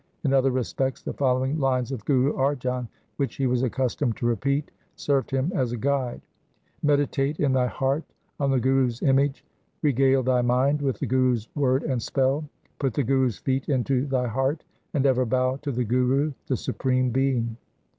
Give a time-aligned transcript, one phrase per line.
[0.23, 4.71] In other respects the following lines of Guru Arjan, which he was accustomed to repeat,
[4.95, 6.21] served him as a guide:—
[6.81, 8.03] Meditate in thy heart
[8.39, 9.45] on the Guru's image;
[9.83, 12.43] Regale thy mind with the Guru's word and spell.
[12.79, 14.63] Put the Guru's feet into thy heart,
[14.95, 17.57] And ever bow to the Guru the Supreme Being.